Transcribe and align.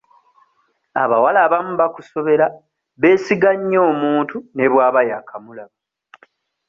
Abawala 1.03 1.39
abamu 1.47 1.73
bakusobera 1.81 2.45
beesiga 3.01 3.51
nnyo 3.59 3.81
omuntu 3.91 4.37
ne 4.55 4.65
bw'aba 4.71 5.01
yaakamulaba. 5.09 5.75